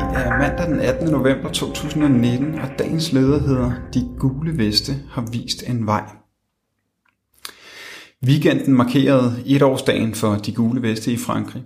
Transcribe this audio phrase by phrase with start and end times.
[0.00, 1.08] fredag den 18.
[1.08, 6.04] november 2019, og dagens leder hedder De gule veste har vist en vej.
[8.26, 11.62] Weekenden markerede etårsdagen for De gule veste i Frankrig.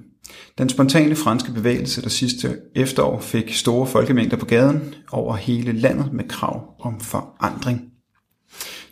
[0.59, 6.13] Den spontane franske bevægelse, der sidste efterår fik store folkemængder på gaden over hele landet
[6.13, 7.81] med krav om forandring.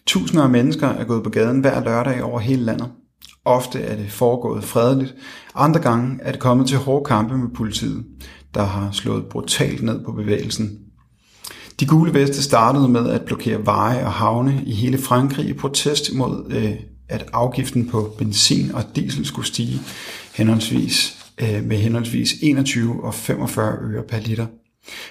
[0.06, 2.88] Tusinder af mennesker er gået på gaden hver lørdag over hele landet.
[3.48, 5.14] Ofte er det foregået fredeligt,
[5.54, 8.04] andre gange er det kommet til hårde kampe med politiet,
[8.54, 10.78] der har slået brutalt ned på bevægelsen.
[11.80, 16.14] De gule veste startede med at blokere veje og havne i hele Frankrig i protest
[16.14, 16.72] mod, øh,
[17.08, 19.80] at afgiften på benzin og diesel skulle stige
[20.34, 24.46] henholdsvis, øh, med henholdsvis 21 og 45 øre per liter.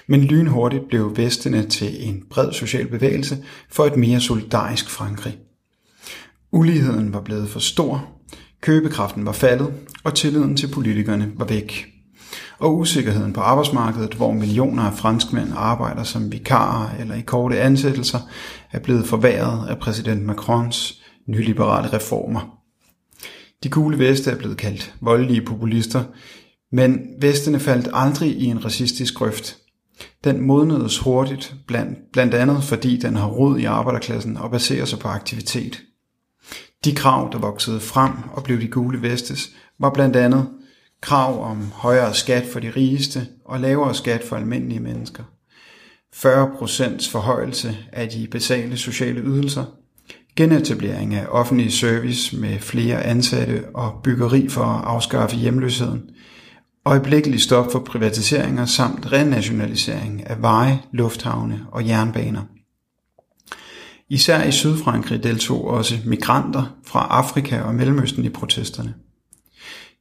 [0.06, 3.38] Men lynhurtigt blev vestene til en bred social bevægelse
[3.70, 5.38] for et mere solidarisk Frankrig.
[6.52, 8.08] Uligheden var blevet for stor,
[8.60, 9.72] købekraften var faldet,
[10.04, 11.86] og tilliden til politikerne var væk.
[12.58, 18.18] Og usikkerheden på arbejdsmarkedet, hvor millioner af franskmænd arbejder som vikarer eller i korte ansættelser,
[18.72, 22.58] er blevet forværret af præsident Macrons nyliberale reformer.
[23.62, 26.04] De gule veste er blevet kaldt voldelige populister,
[26.72, 29.56] men vestene faldt aldrig i en racistisk grøft.
[30.24, 34.98] Den modnedes hurtigt, blandt, blandt andet fordi den har rod i arbejderklassen og baserer sig
[34.98, 35.82] på aktivitet.
[36.84, 40.48] De krav, der voksede frem og blev de gule vestes, var blandt andet
[41.00, 45.22] krav om højere skat for de rigeste og lavere skat for almindelige mennesker.
[46.16, 49.64] 40% forhøjelse af de basale sociale ydelser,
[50.36, 56.02] genetablering af offentlig service med flere ansatte og byggeri for at afskaffe hjemløsheden,
[56.86, 62.42] øjeblikkelig stop for privatiseringer samt renationalisering af veje, lufthavne og jernbaner.
[64.10, 68.94] Især i Sydfrankrig deltog også migranter fra Afrika og Mellemøsten i protesterne.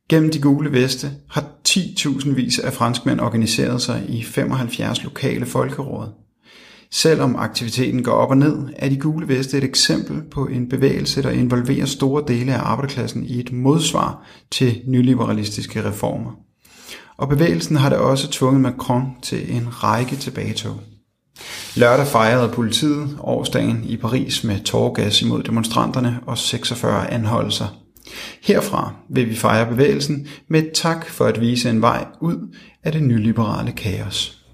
[0.10, 6.08] Gennem de gule veste har 10.000 vis af franskmænd organiseret sig i 75 lokale folkeråd.
[6.92, 11.24] Selvom aktiviteten går op og ned, er de gule veste et eksempel på en bevægelse,
[11.24, 16.32] der involverer store dele af arbejderklassen i et modsvar til nyliberalistiske reformer.
[17.18, 20.80] Og bevægelsen har da også tvunget Macron til en række tilbagetog.
[21.78, 27.66] Lørdag fejrede politiet årsdagen i Paris med tårgas imod demonstranterne og 46 anholdelser.
[28.44, 32.92] Herfra vil vi fejre bevægelsen med et tak for at vise en vej ud af
[32.92, 34.46] det nyliberale kaos.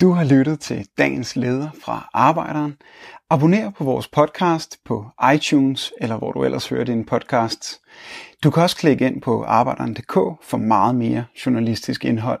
[0.00, 2.76] Du har lyttet til dagens leder fra Arbejderen.
[3.30, 7.80] Abonner på vores podcast på iTunes eller hvor du ellers hører din podcast.
[8.44, 12.40] Du kan også klikke ind på arbejderen.dk for meget mere journalistisk indhold.